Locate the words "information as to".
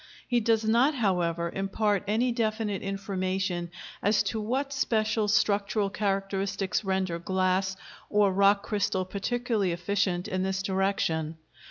2.81-4.41